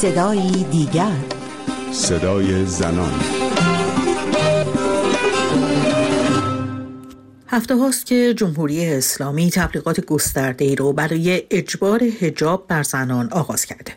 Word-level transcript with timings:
صدای 0.00 0.64
دیگر. 0.70 1.16
صدای 1.92 2.64
زنان. 2.66 3.12
هفته 7.46 7.76
هاست 7.76 8.06
که 8.06 8.34
جمهوری 8.34 8.86
اسلامی 8.86 9.50
تبلیغات 9.50 10.00
گسترده 10.00 10.64
ای 10.64 10.76
رو 10.76 10.92
برای 10.92 11.42
اجبار 11.50 12.02
هجاب 12.20 12.66
بر 12.68 12.82
زنان 12.82 13.28
آغاز 13.32 13.64
کرده. 13.64 13.92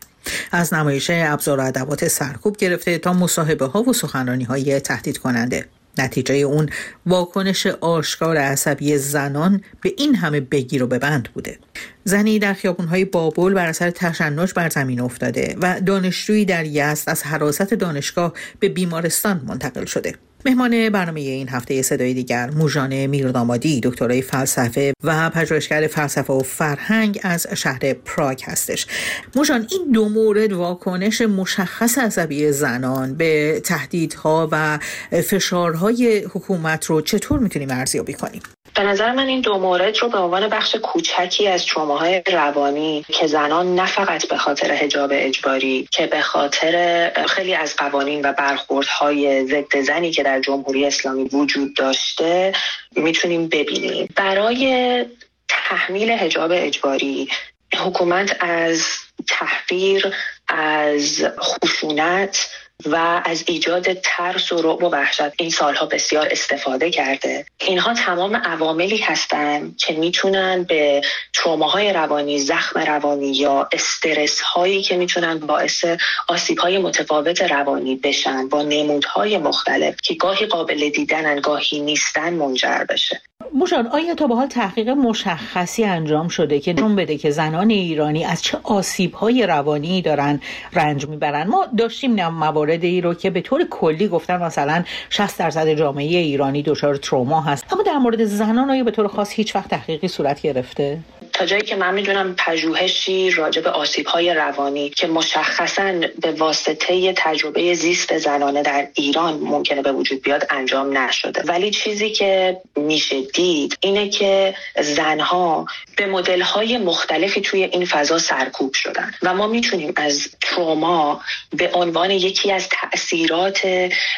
از 0.51 0.73
نمایش 0.73 1.11
ابزار 1.13 1.59
و 1.59 1.65
ادوات 1.65 2.07
سرکوب 2.07 2.57
گرفته 2.57 2.97
تا 2.97 3.13
مصاحبه 3.13 3.65
ها 3.65 3.83
و 3.83 3.93
سخنرانی 3.93 4.43
های 4.43 4.79
تهدید 4.79 5.17
کننده 5.17 5.65
نتیجه 5.97 6.35
اون 6.35 6.69
واکنش 7.05 7.67
آشکار 7.67 8.37
عصبی 8.37 8.97
زنان 8.97 9.61
به 9.81 9.93
این 9.97 10.15
همه 10.15 10.39
بگیر 10.39 10.83
و 10.83 10.87
ببند 10.87 11.29
بوده. 11.33 11.59
زنی 12.03 12.39
در 12.39 12.53
خیابونهای 12.53 13.05
بابل 13.05 13.53
بر 13.53 13.67
اثر 13.67 13.91
تشنج 13.91 14.53
بر 14.53 14.69
زمین 14.69 15.01
افتاده 15.01 15.55
و 15.61 15.81
دانشجویی 15.81 16.45
در 16.45 16.65
یزد 16.65 17.09
از 17.09 17.23
حراست 17.23 17.73
دانشگاه 17.73 18.33
به 18.59 18.69
بیمارستان 18.69 19.41
منتقل 19.47 19.85
شده. 19.85 20.15
مهمان 20.45 20.89
برنامه 20.89 21.19
این 21.19 21.49
هفته 21.49 21.81
صدای 21.81 22.13
دیگر 22.13 22.49
موژان 22.49 23.05
میردامادی 23.05 23.81
دکترای 23.83 24.21
فلسفه 24.21 24.93
و 25.03 25.29
پژوهشگر 25.29 25.87
فلسفه 25.87 26.33
و 26.33 26.39
فرهنگ 26.39 27.19
از 27.23 27.47
شهر 27.53 27.93
پراگ 27.93 28.41
هستش. 28.43 28.87
موژان 29.35 29.67
این 29.71 29.91
دو 29.91 30.09
مورد 30.09 30.53
واکنش 30.53 31.21
مشخص 31.21 31.97
عصبی 31.97 32.51
زنان 32.51 33.13
به 33.13 33.61
تهدیدها 33.63 34.49
و 34.51 34.79
فشارهای 35.21 36.19
حکومت 36.19 36.85
رو 36.85 37.01
چطور 37.01 37.39
می‌تونیم 37.39 37.69
ارزیابی 37.71 38.13
کنیم؟ 38.13 38.41
به 38.75 38.83
نظر 38.83 39.11
من 39.11 39.27
این 39.27 39.41
دو 39.41 39.57
مورد 39.57 39.97
رو 39.97 40.09
به 40.09 40.17
عنوان 40.17 40.47
بخش 40.47 40.75
کوچکی 40.75 41.47
از 41.47 41.65
تروماهای 41.65 42.21
روانی 42.31 43.05
که 43.07 43.27
زنان 43.27 43.75
نه 43.75 43.85
فقط 43.85 44.27
به 44.27 44.37
خاطر 44.37 44.71
حجاب 44.71 45.09
اجباری 45.13 45.87
که 45.91 46.07
به 46.07 46.21
خاطر 46.21 47.11
خیلی 47.27 47.53
از 47.53 47.75
قوانین 47.75 48.21
و 48.25 48.33
برخوردهای 48.33 49.45
ضد 49.47 49.81
زنی 49.81 50.11
که 50.11 50.23
در 50.23 50.39
جمهوری 50.39 50.85
اسلامی 50.85 51.23
وجود 51.23 51.75
داشته 51.75 52.53
می‌تونیم 52.95 53.47
ببینیم. 53.47 54.09
برای 54.15 55.05
تحمیل 55.47 56.11
حجاب 56.11 56.51
اجباری 56.53 57.29
حکومت 57.77 58.37
از 58.39 58.85
تحقیر 59.27 60.15
از 60.47 61.25
خشونت 61.39 62.49
و 62.85 63.21
از 63.25 63.43
ایجاد 63.47 63.93
ترس 63.93 64.51
و 64.51 64.61
رعب 64.61 64.83
و 64.83 64.89
وحشت 64.89 65.31
این 65.37 65.49
سالها 65.49 65.85
بسیار 65.85 66.27
استفاده 66.31 66.91
کرده. 66.91 67.45
اینها 67.59 67.93
تمام 67.93 68.35
عواملی 68.35 68.97
هستند 68.97 69.77
که 69.77 69.93
می‌تونن 69.93 70.63
به 70.63 71.01
تروماهای 71.33 71.93
روانی 71.93 72.39
زخم 72.39 72.79
روانی 72.79 73.31
یا 73.31 73.69
استرس 73.71 74.41
هایی 74.41 74.81
که 74.83 74.97
می‌تونن 74.97 75.39
باعث 75.39 75.85
آسیب 76.27 76.59
های 76.59 76.77
متفاوت 76.77 77.41
روانی 77.41 77.95
بشن 77.95 78.49
با 78.49 78.61
نمودهای 78.61 79.37
مختلف 79.37 79.95
که 80.03 80.13
گاهی 80.13 80.45
قابل 80.45 80.89
دیدنن 80.89 81.39
گاهی 81.39 81.79
نیستن 81.79 82.33
منجر 82.33 82.85
بشه. 82.89 83.21
مشان 83.55 83.87
آیا 83.87 84.15
تا 84.15 84.27
به 84.27 84.35
حال 84.35 84.47
تحقیق 84.47 84.89
مشخصی 84.89 85.83
انجام 85.83 86.27
شده 86.27 86.59
که 86.59 86.73
نشون 86.73 86.95
بده 86.95 87.17
که 87.17 87.31
زنان 87.31 87.69
ایرانی 87.69 88.25
از 88.25 88.41
چه 88.41 88.57
آسیب 88.63 89.13
های 89.13 89.47
روانی 89.47 90.01
دارن 90.01 90.39
رنج 90.73 91.07
می‌برن؟ 91.07 91.47
ما 91.47 91.65
داشتیم 91.77 92.27
مواردی 92.27 93.01
رو 93.01 93.13
که 93.13 93.29
به 93.29 93.41
طور 93.41 93.67
کلی 93.69 94.07
گفتن 94.07 94.43
مثلا 94.43 94.83
60 95.09 95.39
درصد 95.39 95.73
جامعه 95.73 96.17
ایرانی 96.17 96.63
دچار 96.63 96.95
تروما 96.95 97.41
هست. 97.41 97.73
اما 97.73 97.83
در 97.83 97.97
مورد 97.97 98.25
زنان 98.25 98.69
آیا 98.69 98.83
به 98.83 98.91
طور 98.91 99.07
خاص 99.07 99.31
هیچ 99.31 99.55
وقت 99.55 99.69
تحقیقی 99.69 100.07
صورت 100.07 100.41
گرفته؟ 100.41 100.99
تا 101.33 101.45
جایی 101.45 101.61
که 101.61 101.75
من 101.75 101.93
می‌دونم 101.93 102.35
پژوهشی 102.37 103.31
راجع 103.31 103.61
به 103.61 103.69
آسیب 103.69 104.07
های 104.07 104.33
روانی 104.33 104.89
که 104.89 105.07
مشخصا 105.07 105.93
به 106.21 106.31
واسطه 106.31 107.13
تجربه 107.17 107.73
زیست 107.73 108.17
زنانه 108.17 108.61
در 108.61 108.87
ایران 108.93 109.33
ممکنه 109.33 109.81
به 109.81 109.91
وجود 109.91 110.21
بیاد 110.21 110.47
انجام 110.49 110.97
نشده. 110.97 111.41
ولی 111.41 111.71
چیزی 111.71 112.09
که 112.09 112.57
میشه 112.75 113.21
دید 113.21 113.77
اینه 113.81 114.09
که 114.09 114.55
زنها 114.81 115.65
به 115.97 116.05
مدل 116.05 116.41
های 116.41 116.77
مختلفی 116.77 117.41
توی 117.41 117.63
این 117.63 117.85
فضا 117.85 118.17
سرکوب 118.17 118.73
شدن 118.73 119.11
و 119.21 119.33
ما 119.33 119.47
می‌تونیم 119.47 119.93
از 119.95 120.29
تروما 120.41 121.21
به 121.57 121.71
عنوان 121.73 122.11
یکی 122.11 122.51
از 122.51 122.67
تاثیرات 122.69 123.67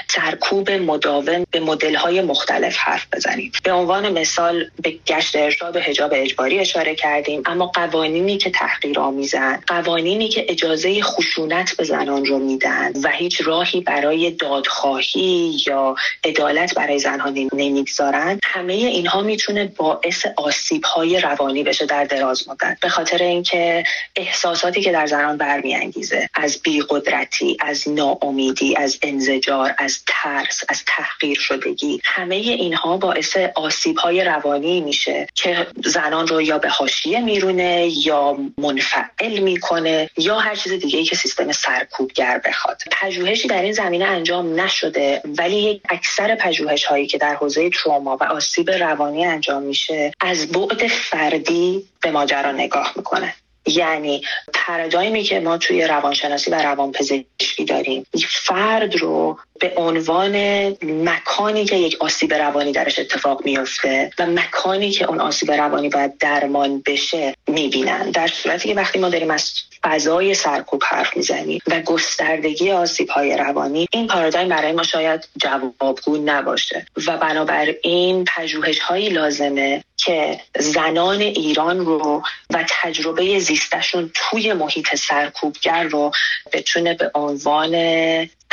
سرکوب 0.07 0.71
مداوم 0.71 1.45
به 1.51 1.59
مدل 1.59 1.95
های 1.95 2.21
مختلف 2.21 2.77
حرف 2.77 3.05
بزنیم. 3.13 3.51
به 3.63 3.71
عنوان 3.71 4.19
مثال 4.19 4.69
به 4.81 4.95
گشت 5.07 5.35
ارشاد 5.35 5.75
و 5.75 5.79
حجاب 5.79 6.11
اجباری 6.13 6.59
اشاره 6.59 6.95
کردیم. 7.05 7.41
اما 7.45 7.65
قوانینی 7.67 8.37
که 8.37 8.49
تحقیر 8.49 8.99
آمیزن 8.99 9.59
قوانینی 9.67 10.29
که 10.29 10.45
اجازه 10.49 11.01
خشونت 11.01 11.77
به 11.77 11.83
زنان 11.83 12.25
رو 12.25 12.39
میدن 12.39 12.91
و 13.03 13.09
هیچ 13.09 13.41
راهی 13.41 13.81
برای 13.81 14.31
دادخواهی 14.31 15.57
یا 15.67 15.95
عدالت 16.23 16.75
برای 16.75 16.99
زنها 16.99 17.29
نمی‌گذارن 17.53 18.39
همه 18.43 18.73
اینها 18.73 19.21
می‌تونه 19.21 19.65
باعث 19.77 20.25
آسیب 20.37 20.83
های 20.83 21.19
روانی 21.19 21.63
بشه 21.63 21.85
در 21.85 22.03
دراز 22.03 22.49
مدت. 22.49 22.77
به 22.81 22.89
خاطر 22.89 23.17
اینکه 23.17 23.83
احساساتی 24.15 24.81
که 24.81 24.91
در 24.91 25.05
زنان 25.05 25.37
برمیانگیزه 25.37 26.29
از 26.33 26.61
بیقدرتی 26.63 27.57
از 27.59 27.89
ناامیدی 27.89 28.75
از 28.77 28.97
انزجار 29.01 29.75
از 29.77 29.99
ترس 30.07 30.63
از 30.69 30.83
تحقیر 30.87 31.37
شدگی 31.39 32.01
همه 32.03 32.35
اینها 32.35 32.97
باعث 32.97 33.37
آسیب 33.55 33.97
های 33.97 34.23
روانی 34.23 34.81
میشه 34.81 35.27
که 35.35 35.67
زنان 35.85 36.27
رو 36.27 36.41
یا 36.41 36.57
به 36.57 36.69
حاشیه 36.95 37.19
میرونه 37.19 37.87
یا 38.05 38.37
منفعل 38.57 39.39
می‌کنه 39.39 40.09
یا 40.17 40.39
هر 40.39 40.55
چیز 40.55 40.73
دیگه 40.73 40.99
ای 40.99 41.05
که 41.05 41.15
سیستم 41.15 41.51
سرکوبگر 41.51 42.41
بخواد. 42.45 42.81
پژوهشی 43.01 43.47
در 43.47 43.61
این 43.61 43.73
زمینه 43.73 44.05
انجام 44.05 44.61
نشده 44.61 45.21
ولی 45.37 45.81
اکثر 45.89 46.35
پژوهش 46.35 46.85
هایی 46.85 47.07
که 47.07 47.17
در 47.17 47.35
حوزه 47.35 47.69
تروما 47.69 48.17
و 48.21 48.23
آسیب 48.23 48.71
روانی 48.71 49.25
انجام 49.25 49.63
میشه 49.63 50.11
از 50.19 50.47
بعد 50.47 50.87
فردی 50.87 51.85
به 52.01 52.11
ماجرا 52.11 52.51
نگاه 52.51 52.93
می‌کنه 52.95 53.33
یعنی 53.67 54.21
پرادایمی 54.53 55.23
که 55.23 55.39
ما 55.39 55.57
توی 55.57 55.87
روانشناسی 55.87 56.51
و 56.51 56.55
روانپزشکی 56.55 57.65
داریم 57.67 58.05
فرد 58.29 58.95
رو 58.95 59.39
به 59.59 59.73
عنوان 59.77 60.35
مکانی 60.83 61.65
که 61.65 61.75
یک 61.75 61.97
آسیب 61.99 62.33
روانی 62.33 62.71
درش 62.71 62.99
اتفاق 62.99 63.45
میفته 63.45 64.11
و 64.19 64.25
مکانی 64.25 64.91
که 64.91 65.05
اون 65.05 65.19
آسیب 65.19 65.51
روانی 65.51 65.89
باید 65.89 66.17
درمان 66.17 66.83
بشه 66.85 67.35
می‌بینن. 67.47 68.11
در 68.11 68.27
صورتی 68.27 68.67
که 68.67 68.75
وقتی 68.75 68.99
ما 68.99 69.09
داریم 69.09 69.31
از 69.31 69.51
فضای 69.83 70.33
سرکوب 70.33 70.83
حرف 70.83 71.17
می‌زنیم 71.17 71.59
و 71.67 71.81
گستردگی 71.81 72.71
آسیب 72.71 73.09
های 73.09 73.37
روانی 73.37 73.87
این 73.91 74.07
پارادایم 74.07 74.49
برای 74.49 74.71
ما 74.71 74.83
شاید 74.83 75.27
جوابگو 75.37 76.17
نباشه 76.17 76.85
و 77.07 77.17
بنابراین 77.17 78.25
پژوهش 78.35 78.79
هایی 78.79 79.09
لازمه 79.09 79.83
که 80.05 80.39
زنان 80.59 81.21
ایران 81.21 81.79
رو 81.79 82.23
و 82.49 82.65
تجربه 82.69 83.39
زیستشون 83.39 84.11
توی 84.13 84.53
محیط 84.53 84.95
سرکوبگر 84.95 85.83
رو 85.83 86.11
بتونه 86.53 86.93
به 86.93 87.11
عنوان 87.15 87.75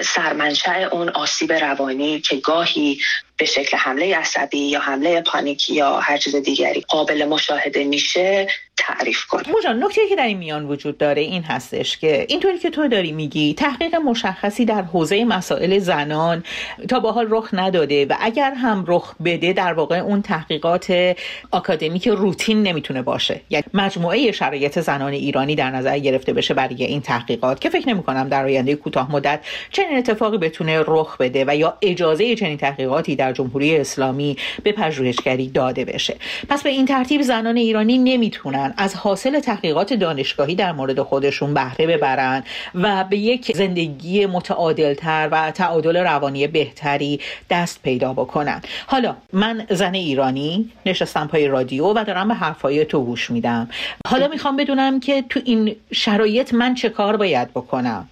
سرمنشأ 0.03 0.89
اون 0.89 1.09
آسیب 1.09 1.53
روانی 1.53 2.21
که 2.21 2.37
گاهی 2.37 3.01
به 3.37 3.45
شکل 3.45 3.77
حمله 3.77 4.17
عصبی 4.17 4.59
یا 4.59 4.81
حمله 4.81 5.21
پانیکی 5.21 5.75
یا 5.75 6.01
هر 6.01 6.17
چیز 6.17 6.37
دیگری 6.37 6.81
قابل 6.81 7.25
مشاهده 7.25 7.85
میشه 7.85 8.49
تعریف 8.77 9.25
کنیم 9.25 9.53
موجان 9.55 9.85
نکته 9.85 10.01
که 10.09 10.17
در 10.17 10.27
این 10.27 10.39
میان 10.39 10.67
وجود 10.67 10.99
داره 10.99 11.23
این 11.23 11.43
هستش 11.43 11.99
که 11.99 12.27
اینطوری 12.29 12.59
که 12.59 12.71
تو 12.71 12.89
داری 12.89 13.13
میگی 13.13 13.55
تحقیق 13.55 13.95
مشخصی 13.95 14.65
در 14.65 14.83
حوزه 14.83 15.25
مسائل 15.25 15.79
زنان 15.79 16.45
تا 16.89 17.01
به 17.01 17.13
حال 17.13 17.27
رخ 17.31 17.49
نداده 17.53 18.07
و 18.07 18.17
اگر 18.21 18.55
هم 18.55 18.85
رخ 18.87 19.15
بده 19.25 19.53
در 19.53 19.73
واقع 19.73 19.99
اون 19.99 20.23
تحقیقات 20.23 21.17
آکادمیک 21.51 22.09
روتین 22.09 22.63
نمی‌تونه 22.63 23.03
باشه. 23.03 23.41
یعنی 23.51 23.65
مجموعه 23.75 24.33
شرایط 24.33 24.81
زنان 24.81 25.13
ایرانی 25.13 25.55
در 25.55 25.71
نظر 25.71 25.99
گرفته 25.99 26.33
بشه 26.33 26.55
برای 26.55 26.85
این 26.85 27.01
تحقیقات 27.01 27.61
که 27.61 27.71
فکر 27.71 27.89
نمی 27.89 28.03
کنم 28.03 28.29
در 28.29 28.45
آینده 28.45 28.75
کوتاه 28.75 29.13
مدت 29.13 29.41
چنین 29.71 29.99
اتفاقی 29.99 30.39
بتونه 30.39 30.85
رخ 30.87 31.17
بده 31.17 31.45
و 31.49 31.57
یا 31.57 31.79
اجازه 31.83 32.35
چنین 32.35 32.57
تحقیقاتی 32.57 33.17
در 33.17 33.33
جمهوری 33.33 33.77
اسلامی 33.77 34.37
به 34.63 34.73
پژوهشگری 34.73 35.49
داده 35.49 35.85
بشه. 35.85 36.17
پس 36.49 36.63
به 36.63 36.71
این 36.71 36.87
ترتیب 36.87 37.23
زنان 37.23 37.57
ایرانی 37.57 37.99
نمی‌تونن 37.99 38.62
از 38.77 38.95
حاصل 38.95 39.41
تحقیقات 39.41 39.93
دانشگاهی 39.93 40.55
در 40.55 40.73
مورد 40.73 41.03
خودشون 41.03 41.55
بهره 41.55 41.87
ببرن 41.87 42.43
و 42.75 43.05
به 43.05 43.17
یک 43.17 43.57
زندگی 43.57 44.27
متعادلتر 44.27 45.29
و 45.33 45.51
تعادل 45.51 45.97
روانی 45.97 46.47
بهتری 46.47 47.21
دست 47.51 47.83
پیدا 47.83 48.13
بکنن. 48.13 48.63
حالا 48.87 49.17
من 49.33 49.67
زن 49.71 49.95
ایرانی 49.95 50.71
نشستم 50.87 51.27
پای 51.27 51.49
رادیو 51.49 51.87
و 51.87 52.05
دارم 52.05 52.29
به 52.29 52.35
حرفای 52.35 52.85
تو 52.85 53.05
گوش 53.05 53.31
میدم. 53.31 53.69
حالا 54.07 54.29
می‌خوام 54.29 54.57
بدونم 54.57 55.01
که 55.01 55.25
تو 55.29 55.41
این 55.45 55.77
شرایط 55.93 56.55
من 56.55 56.75
چه 56.75 56.89
کار 56.89 57.17
باید 57.17 57.51
بکنم؟ 57.51 58.09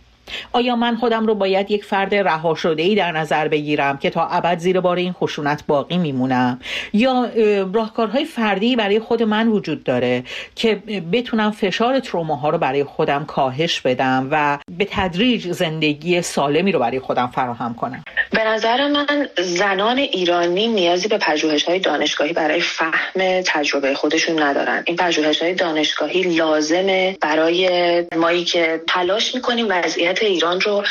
آیا 0.52 0.76
من 0.76 0.96
خودم 0.96 1.26
رو 1.26 1.34
باید 1.34 1.70
یک 1.70 1.84
فرد 1.84 2.14
رها 2.14 2.54
شده 2.54 2.82
ای 2.82 2.94
در 2.94 3.12
نظر 3.12 3.48
بگیرم 3.48 3.98
که 3.98 4.10
تا 4.10 4.26
ابد 4.26 4.58
زیر 4.58 4.80
بار 4.80 4.96
این 4.96 5.12
خشونت 5.12 5.62
باقی 5.66 5.98
میمونم؟ 5.98 6.60
یا 6.92 7.28
راهکارهای 7.74 8.24
فردی 8.24 8.76
برای 8.76 8.98
خود 8.98 9.22
من 9.22 9.48
وجود 9.48 9.84
داره 9.84 10.24
که 10.54 10.74
بتونم 11.12 11.50
فشار 11.50 12.00
تروماها 12.00 12.50
رو 12.50 12.58
برای 12.58 12.84
خودم 12.84 13.24
کاهش 13.24 13.80
بدم 13.80 14.28
و 14.30 14.58
به 14.78 14.86
تدریج 14.90 15.52
زندگی 15.52 16.22
سالمی 16.22 16.72
رو 16.72 16.78
برای 16.78 17.00
خودم 17.00 17.26
فراهم 17.26 17.74
کنم؟ 17.74 18.04
به 18.30 18.44
نظر 18.44 18.88
من 18.88 19.28
زنان 19.38 19.98
ایرانی 19.98 20.68
نیازی 20.68 21.08
به 21.08 21.18
پژوهش 21.18 21.64
های 21.64 21.78
دانشگاهی 21.78 22.32
برای 22.32 22.60
فهم 22.60 23.42
تجربه 23.46 23.94
خودشون 23.94 24.42
ندارن. 24.42 24.82
این 24.86 24.96
پژوهش 24.96 25.42
های 25.42 25.54
دانشگاهی 25.54 26.22
لازمه 26.22 27.16
برای 27.20 28.04
مایی 28.16 28.44
که 28.44 28.80
تلاش 28.88 29.34
می‌کنیم 29.34 29.66
وضعیت 29.68 30.19
ایران 30.26 30.60
رو 30.60 30.84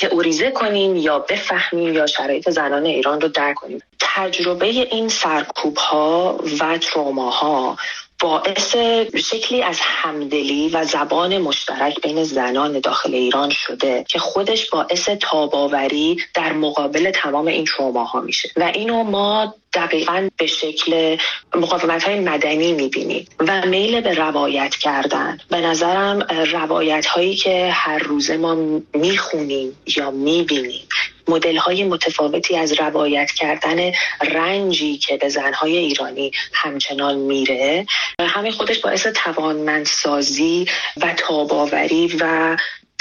تئوریزه 0.00 0.50
کنیم 0.50 0.96
یا 0.96 1.18
بفهمیم 1.18 1.94
یا 1.94 2.06
شرایط 2.06 2.50
زنان 2.50 2.86
ایران 2.86 3.20
رو 3.20 3.28
درک 3.28 3.56
کنیم. 3.56 3.82
تجربه 4.00 4.66
این 4.66 5.08
سرکوب 5.08 5.76
ها 5.76 6.40
و 6.60 6.78
تروما 6.78 7.30
ها 7.30 7.76
باعث 8.20 8.76
شکلی 9.16 9.62
از 9.62 9.78
همدلی 9.80 10.68
و 10.68 10.84
زبان 10.84 11.38
مشترک 11.38 12.00
بین 12.00 12.24
زنان 12.24 12.80
داخل 12.80 13.14
ایران 13.14 13.50
شده 13.50 14.04
که 14.08 14.18
خودش 14.18 14.70
باعث 14.70 15.08
تاباوری 15.08 16.16
در 16.34 16.52
مقابل 16.52 17.10
تمام 17.10 17.46
این 17.46 17.66
ها 17.94 18.20
میشه. 18.20 18.50
و 18.56 18.62
اینو 18.74 19.02
ما 19.02 19.54
دقیقا 19.72 20.28
به 20.36 20.46
شکل 20.46 21.16
مقاومت 21.54 22.04
های 22.04 22.20
مدنی 22.20 22.72
می‌بینیم 22.72 23.26
و 23.38 23.66
میل 23.66 24.00
به 24.00 24.14
روایت 24.14 24.74
کردن. 24.74 25.38
به 25.50 25.60
نظرم 25.60 26.26
روایت 26.52 27.06
هایی 27.06 27.36
که 27.36 27.70
هر 27.72 27.98
روزه 27.98 28.36
ما 28.36 28.54
می‌خونیم 28.94 29.76
یا 29.96 30.10
می‌بینیم 30.10 30.88
مدل 31.30 31.56
های 31.56 31.84
متفاوتی 31.84 32.56
از 32.56 32.72
روایت 32.72 33.30
کردن 33.30 33.92
رنجی 34.20 34.98
که 34.98 35.16
به 35.16 35.28
زنهای 35.28 35.76
ایرانی 35.76 36.30
همچنان 36.52 37.16
میره. 37.18 37.86
همین 38.20 38.52
خودش 38.52 38.78
باعث 38.78 39.06
توانمندسازی 39.06 40.66
و 40.96 41.14
تاباوری 41.16 42.16
و 42.20 42.56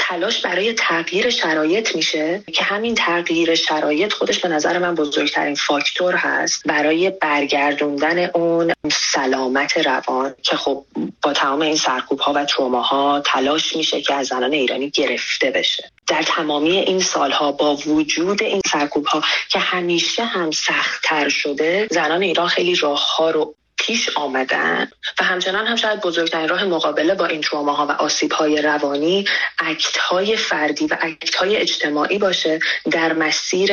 تلاش 0.10 0.42
برای 0.42 0.74
تغییر 0.74 1.30
شرایط 1.30 1.96
میشه 1.96 2.44
که 2.54 2.64
همین 2.64 2.96
تغییر 2.96 3.56
شرایط 3.56 4.14
خودش 4.14 4.40
به 4.40 4.50
نظر 4.50 4.78
من 4.78 4.96
بزرگترین 4.96 5.56
فاکتور 5.56 6.16
هست 6.16 6.68
برای 6.68 7.10
برگردوندن 7.10 8.30
اون 8.34 8.74
سلامت 8.92 9.78
روان 9.78 10.36
که 10.42 10.56
خب 10.56 10.86
با 11.22 11.34
تمام 11.34 11.62
این 11.62 11.76
سرکوب 11.76 12.20
ها 12.20 12.34
و 12.34 12.46
تروما 12.46 13.22
تلاش 13.26 13.76
میشه 13.76 14.02
که 14.02 14.14
از 14.14 14.28
زنان 14.28 14.54
ایرانی 14.54 14.90
گرفته 14.90 15.52
بشه. 15.52 15.92
در 16.10 16.24
تمامی 16.24 16.78
این 16.78 17.00
سالها 17.00 17.52
با 17.52 17.76
وجود 17.76 18.44
این 18.44 18.62
سرکوب 18.72 19.06
ها 19.06 19.22
که 19.50 19.60
همیشه 19.60 20.26
هم 20.26 20.52
سختتر 20.52 21.30
شده 21.30 21.88
زنان 21.92 22.22
ایران 22.22 22.48
خیلی 22.48 22.76
راه 22.76 23.16
ها 23.16 23.30
رو 23.30 23.56
پیش 23.78 24.10
آمدن 24.16 24.90
و 25.20 25.24
همچنان 25.24 25.68
هم 25.68 25.76
شاید 25.76 26.02
بزرگترین 26.02 26.48
راه 26.48 26.64
مقابله 26.66 27.16
با 27.16 27.26
این 27.26 27.44
ها 27.52 27.86
و 27.86 27.92
آسیب 27.92 28.32
های 28.32 28.62
روانی 28.62 29.26
اکت 29.60 29.98
های 29.98 30.38
فردی 30.38 30.88
و 30.88 30.98
اکت 31.02 31.36
های 31.36 31.58
اجتماعی 31.58 32.18
باشه 32.18 32.60
در 32.92 33.14
مسیر 33.14 33.72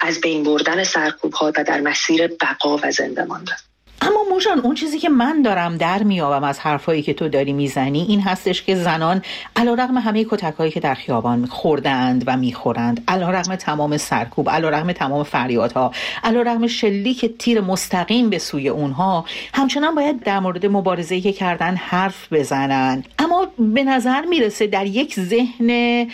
از 0.00 0.20
بین 0.20 0.44
بردن 0.44 0.84
سرکوب 0.84 1.32
ها 1.32 1.52
و 1.56 1.64
در 1.64 1.80
مسیر 1.80 2.26
بقا 2.26 2.76
و 2.76 2.90
زنده 2.90 3.24
ماندن. 3.24 3.56
اما 4.06 4.24
موجان 4.30 4.58
اون 4.58 4.74
چیزی 4.74 4.98
که 4.98 5.08
من 5.08 5.42
دارم 5.42 5.76
در 5.76 6.02
میابم 6.02 6.44
از 6.44 6.58
حرفایی 6.58 7.02
که 7.02 7.14
تو 7.14 7.28
داری 7.28 7.52
می‌زنی 7.52 8.02
این 8.08 8.20
هستش 8.20 8.62
که 8.62 8.74
زنان 8.74 9.22
علا 9.56 9.74
رقم 9.74 9.98
همه 9.98 10.24
کتکهایی 10.24 10.70
که 10.70 10.80
در 10.80 10.94
خیابان 10.94 11.46
خوردند 11.46 12.24
و 12.26 12.36
می‌خورند 12.36 13.04
علا 13.08 13.30
رقم 13.30 13.56
تمام 13.56 13.96
سرکوب 13.96 14.50
علا 14.50 14.68
رقم 14.68 14.92
تمام 14.92 15.22
فریادها 15.22 15.92
علا 16.24 16.42
رقم 16.42 16.66
شلیک 16.66 17.32
تیر 17.38 17.60
مستقیم 17.60 18.30
به 18.30 18.38
سوی 18.38 18.68
اونها 18.68 19.24
همچنان 19.54 19.94
باید 19.94 20.22
در 20.22 20.40
مورد 20.40 20.66
مبارزه 20.66 21.20
که 21.20 21.32
کردن 21.32 21.76
حرف 21.76 22.32
بزنن. 22.32 23.04
اما 23.18 23.46
به 23.58 23.84
نظر 23.84 24.24
می‌رسه 24.24 24.66
در 24.66 24.86
یک 24.86 25.20
ذهن 25.20 26.06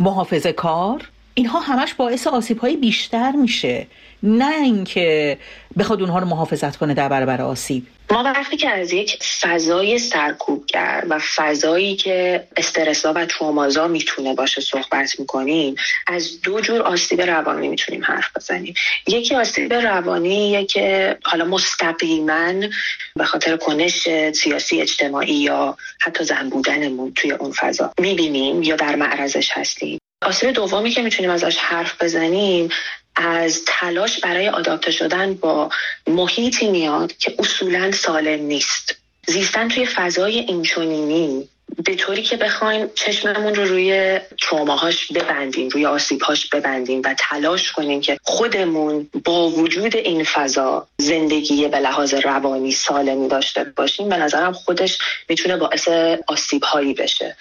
محافظه 0.00 0.52
کار 0.52 1.08
اینها 1.34 1.60
همش 1.60 1.94
باعث 1.94 2.26
آسیب 2.26 2.58
های 2.58 2.76
بیشتر 2.76 3.32
میشه. 3.32 3.86
نه 4.22 4.54
اینکه 4.62 5.38
بخواد 5.78 6.00
اونها 6.00 6.18
رو 6.18 6.26
محافظت 6.26 6.76
کنه 6.76 6.94
در 6.94 7.08
برابر 7.08 7.42
آسیب. 7.42 7.86
ما 8.10 8.22
وقتی 8.22 8.56
که 8.56 8.68
از 8.70 8.92
یک 8.92 9.18
فضای 9.40 9.98
سرکوبگر 9.98 11.04
و 11.08 11.18
فضایی 11.36 11.96
که 11.96 12.46
استرسا 12.56 13.12
و 13.12 13.24
ترومازا 13.24 13.88
می‌تونه 13.88 14.34
باشه 14.34 14.60
صحبت 14.60 15.20
می‌کنیم 15.20 15.74
از 16.06 16.40
دو 16.40 16.60
جور 16.60 16.82
آسیب 16.82 17.20
روانی 17.20 17.68
می‌تونیم 17.68 18.04
حرف 18.04 18.36
بزنیم. 18.36 18.74
یکی 19.06 19.34
آسیب 19.34 19.72
روانی 19.72 20.66
که 20.66 21.18
حالا 21.24 21.44
مستقیما 21.44 22.52
به 23.16 23.24
خاطر 23.24 23.56
کنش 23.56 24.08
سیاسی 24.32 24.80
اجتماعی 24.80 25.34
یا 25.34 25.76
حتی 26.00 26.24
زن 26.24 26.48
بودنمون 26.48 27.12
توی 27.14 27.32
اون 27.32 27.52
فضا 27.52 27.92
می‌بینیم 27.98 28.62
یا 28.62 28.76
در 28.76 28.96
معرضش 28.96 29.50
هستیم. 29.52 29.98
آسیب 30.22 30.50
دومی 30.50 30.90
که 30.90 31.02
می‌تونیم 31.02 31.30
ازش 31.30 31.56
حرف 31.56 32.02
بزنیم 32.02 32.68
از 33.16 33.62
تلاش 33.66 34.20
برای 34.20 34.48
آداپته 34.48 34.90
شدن 34.90 35.34
با 35.34 35.70
محیطی 36.06 36.70
میاد 36.70 37.16
که 37.16 37.34
اصولا 37.38 37.92
سالم 37.92 38.42
نیست. 38.42 38.96
زیستن 39.26 39.68
توی 39.68 39.86
فضای 39.86 40.38
اینچنینی 40.38 41.48
به 41.84 41.94
طوری 41.94 42.22
که 42.22 42.36
بخوایم 42.36 42.90
چشممون 42.94 43.54
رو 43.54 43.64
روی 43.64 44.20
تروماهاش 44.42 45.12
ببندیم 45.12 45.68
روی 45.68 45.86
آسیبهاش 45.86 46.46
ببندیم 46.46 47.02
و 47.04 47.14
تلاش 47.18 47.72
کنیم 47.72 48.00
که 48.00 48.18
خودمون 48.22 49.10
با 49.24 49.48
وجود 49.48 49.96
این 49.96 50.24
فضا 50.24 50.86
زندگی 50.98 51.68
به 51.68 51.78
لحاظ 51.78 52.14
روانی 52.14 52.72
سالمی 52.72 53.28
داشته 53.28 53.64
باشیم. 53.64 54.08
به 54.08 54.16
نظرم 54.16 54.52
خودش 54.52 54.98
می‌تونه 55.28 55.56
باعث 55.56 55.88
آسیبهایی 56.26 56.94
بشه. 56.94 57.36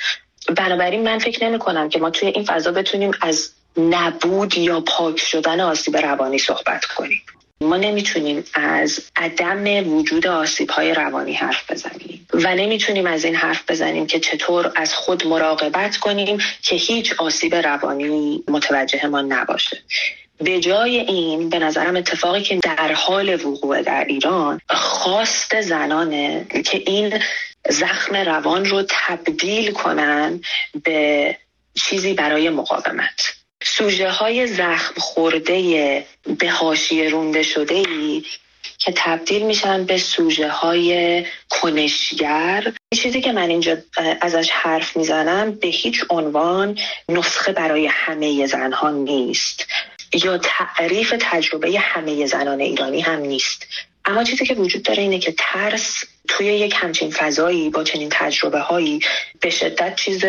بنابراین 0.58 1.04
من 1.04 1.20
فکر 1.20 1.46
نمی 1.46 1.60
کنم 1.60 1.90
که 1.90 2.00
ما 2.00 2.10
توی 2.10 2.30
این 2.30 2.44
فضا 2.44 2.72
بتونیم 2.72 3.12
از 3.22 3.52
نبود 3.78 4.58
یا 4.58 4.82
پاک 4.82 5.20
شدن 5.20 5.60
آسیب 5.60 5.98
روانی 5.98 6.40
صحبت 6.40 6.86
کنیم. 6.86 7.22
ما 7.62 7.78
نمی‌تونیم 7.78 8.44
از 8.54 9.00
عدم 9.16 9.94
وجود 9.94 10.28
آسیب 10.28 10.70
های 10.70 10.94
روانی 10.94 11.34
حرف 11.34 11.72
بزنیم 11.72 12.28
و 12.34 12.56
نمی‌تونیم 12.56 13.08
از 13.08 13.26
این 13.26 13.36
حرف 13.36 13.64
بزنیم 13.72 14.08
که 14.08 14.20
چطور 14.20 14.72
از 14.76 14.94
خود 14.94 15.28
مراقبت 15.28 15.98
کنیم 15.98 16.38
که 16.62 16.76
هیچ 16.76 17.14
آسیب 17.18 17.56
روانی 17.56 18.44
متوجه 18.48 19.08
ما 19.08 19.22
نباشه. 19.22 19.78
به 20.38 20.60
جای 20.60 21.00
این 21.00 21.50
به 21.50 21.60
نظرم 21.60 21.96
اتفاقی 21.96 22.42
که 22.42 22.56
در 22.56 22.94
حال 22.94 23.46
وقوع 23.46 23.82
در 23.82 24.06
ایران 24.08 24.62
خواست 24.70 25.62
زنانه 25.62 26.46
که 26.66 26.84
این 26.88 27.20
زخم 27.70 28.16
روان 28.16 28.66
رو 28.66 28.84
تبدیل 28.90 29.72
کنن 29.72 30.42
به 30.84 31.38
چیزی 31.74 32.14
برای 32.14 32.50
مقاومت. 32.50 33.39
سوژه 33.64 34.10
های 34.10 34.48
زخم 34.48 34.94
خورده 34.98 36.06
به 36.40 36.50
حاشیه 36.50 37.10
رونده 37.10 37.44
شده 37.44 37.76
ای 37.76 38.24
که 38.78 38.94
تبدیل 38.96 39.46
میشن 39.46 39.86
به 39.86 39.98
سوژه 39.98 40.50
های 40.50 41.26
کنشگر 41.50 42.74
چیزی 42.96 43.22
که 43.22 43.32
من 43.32 43.50
اینجا 43.50 43.78
ازش 44.22 44.50
حرف 44.52 44.98
می‌زنم 44.98 45.52
به 45.52 45.68
هیچ 45.68 46.06
عنوان 46.10 46.78
نسخه 47.10 47.52
برای 47.52 47.88
همه 47.88 48.46
زنها 48.46 48.92
نیست 48.92 49.66
یا 50.14 50.38
تعریف 50.38 51.14
تجربه 51.20 51.80
همه 51.80 52.26
زنان 52.26 52.60
ایرانی 52.60 53.02
هم 53.02 53.20
نیست. 53.20 53.68
اما 54.10 54.24
چیزی 54.24 54.46
که 54.46 54.54
وجود 54.54 54.84
داره 54.84 55.04
اینه 55.04 55.20
که 55.20 55.34
ترس 55.38 56.04
توی 56.28 56.46
یک 56.46 56.74
همچین 56.78 57.12
فضایی 57.12 57.70
با 57.70 57.84
چنین 57.84 58.08
تجربه 58.12 58.60
هایی 58.60 59.00
به 59.42 59.50
شدت 59.50 59.96
چیز 59.96 60.26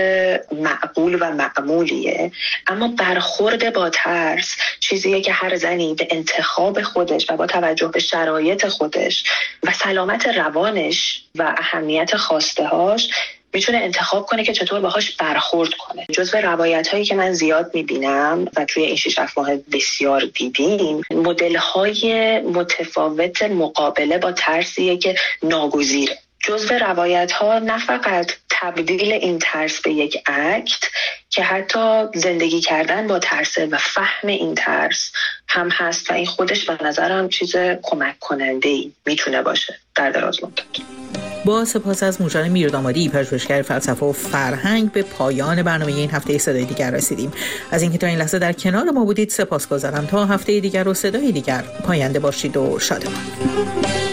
معقول 0.53 1.19
و 1.21 1.33
معمولیه. 1.33 2.33
اما 2.67 2.89
برخورد 2.89 3.73
با 3.73 3.91
ترس 3.91 4.57
چیزیه 4.81 5.21
که 5.21 5.33
هر 5.33 5.57
زنی 5.57 5.95
به 5.95 6.09
انتخاب 6.11 6.83
خودش 6.83 7.31
و 7.31 7.37
با 7.37 7.47
توجه 7.47 7.89
به 7.89 8.01
شرایط 8.01 8.67
خودش 8.67 9.25
و 9.63 9.73
سلامت 9.73 10.27
روانش 10.27 11.25
و 11.35 11.55
اهمیت 11.59 12.17
خواسته 12.17 12.65
هاش 12.65 13.09
می‌تونه 13.53 13.79
انتخاب 13.79 14.27
کنه 14.27 14.45
که 14.45 14.53
چطور 14.53 14.81
باهاش 14.81 15.17
برخورد 15.17 15.75
کنه. 15.75 16.07
جزو 16.13 16.39
روایت 16.39 16.89
هایی 16.89 17.05
که 17.05 17.15
من 17.15 17.33
زیاد 17.33 17.71
می‌بینم 17.75 18.49
و 18.57 18.65
توی 18.65 18.83
این 18.83 18.97
شیش 18.97 19.19
ماه 19.37 19.57
بسیار 19.73 20.23
دیدیم 20.35 21.03
مدل 21.11 21.57
های 21.57 22.41
متفاوت 22.41 23.43
مقابله 23.43 24.19
با 24.19 24.33
ترسیه 24.33 24.97
که 24.97 25.15
ناگزیره. 25.43 26.19
جزو 26.41 26.75
روایت 26.75 27.33
ها 27.33 27.59
نه 27.59 27.79
فقط 27.79 28.33
تبدیل 28.51 29.13
این 29.13 29.39
ترس 29.39 29.81
به 29.81 29.93
یک 29.93 30.23
اکت 30.27 30.85
که 31.31 31.43
حتی 31.43 32.05
زندگی 32.15 32.61
کردن 32.61 33.07
با 33.07 33.19
ترس 33.19 33.59
و 33.59 33.79
فهم 33.79 34.29
این 34.29 34.55
ترس 34.55 35.13
هم 35.49 35.69
هست 35.71 36.11
و 36.11 36.15
این 36.15 36.27
خودش 36.27 36.65
به 36.65 36.85
نظرم 36.85 37.29
چیز 37.29 37.57
کمک 37.83 38.19
کننده 38.19 38.69
ای 38.69 38.93
می‌تونه 39.07 39.43
باشه 39.43 39.79
در 39.95 40.11
دراز 40.11 40.45
مدت. 40.45 41.00
با 41.45 41.65
سپاس 41.65 42.03
از 42.03 42.21
موجان 42.21 42.49
میردامادی 42.49 43.09
پژوهشگر 43.09 43.63
فلسفه 43.63 44.07
و 44.07 44.13
فرهنگ 44.13 44.93
به 44.93 45.03
پایان 45.03 45.63
برنامه 45.63 45.93
این 45.93 46.11
هفته 46.11 46.39
صدای 46.39 46.65
دیگر 46.65 46.91
رسیدیم. 46.91 47.33
از 47.71 47.83
اینکه 47.83 47.99
تا 47.99 48.07
این 48.07 48.19
لحظه 48.19 48.39
در 48.39 48.53
کنار 48.53 48.91
ما 48.91 49.05
بودید 49.05 49.31
سپاس 49.31 49.69
گذارم 49.69 50.07
تا 50.07 50.27
هفته 50.27 50.61
دیگر 50.61 50.89
و 50.89 50.95
صدای 50.95 51.33
دیگر 51.33 51.65
پاینده 51.85 52.19
باشید 52.19 52.57
و 52.57 52.79
شادمان. 52.79 54.10